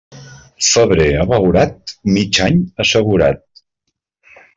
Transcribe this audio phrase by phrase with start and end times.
[0.67, 3.45] Febrer abeurat, mig any assegurat.